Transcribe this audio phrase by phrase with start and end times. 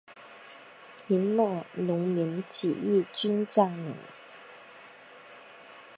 [1.05, 3.95] 明末农民起义军将领。